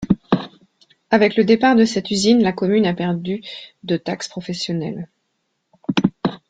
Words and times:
Avec 1.11 1.35
le 1.35 1.43
départ 1.43 1.75
de 1.75 1.85
cette 1.85 2.09
usine, 2.09 2.41
la 2.41 2.53
commune 2.53 2.87
a 2.87 2.93
perdu 2.95 3.43
de 3.83 3.97
taxe 3.97 4.27
professionnelle. 4.27 5.07